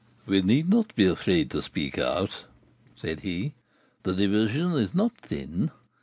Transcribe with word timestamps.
"We 0.25 0.41
need 0.41 0.67
not 0.67 0.95
be 0.95 1.05
afraid 1.05 1.51
to 1.51 1.61
speak 1.61 1.99
out," 1.99 2.45
said 2.95 3.19
he; 3.19 3.53
"the 4.01 4.15
division 4.15 4.71
is 4.71 4.95
not 4.95 5.15
thin. 5.15 5.69